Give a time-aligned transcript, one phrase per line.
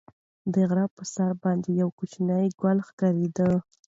[0.53, 3.49] د غره په سر باندې یوه کوچنۍ کلا ښکارېده.